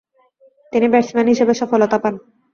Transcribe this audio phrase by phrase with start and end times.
[0.73, 2.13] তিনি ব্যাটসম্যান হিসেবে সফলতা পান।